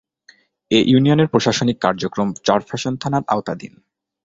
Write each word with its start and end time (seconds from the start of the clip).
এ 0.71 0.79
ইউনিয়নের 0.87 1.31
প্রশাসনিক 1.33 1.77
কার্যক্রম 1.81 2.27
চরফ্যাশন 2.45 2.93
থানার 2.97 3.23
আওতাধীন। 3.27 3.73